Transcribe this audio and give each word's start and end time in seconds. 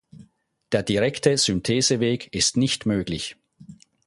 Der 0.71 0.81
direkte 0.81 1.37
Syntheseweg 1.37 2.33
ist 2.33 2.57
nicht 2.57 2.87
möglich. 2.87 3.37